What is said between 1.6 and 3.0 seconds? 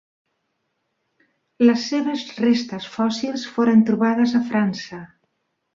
Les seves restes